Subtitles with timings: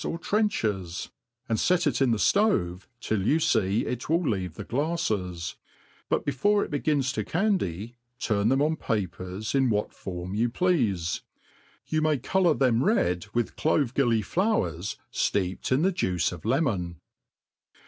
[0.03, 1.11] or trenchers,
[1.47, 5.57] and fet it in the dove till you fee it will leave th^ glafles i
[6.09, 11.21] but before it begins to candy, turn them oo papery in what fdrm you pleafe.
[11.85, 16.99] You may colour them, red witi clovc gilly flowers ftccped in the juice of lemon.